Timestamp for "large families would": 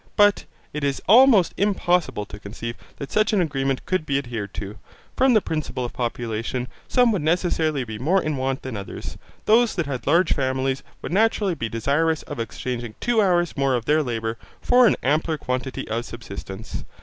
10.07-11.13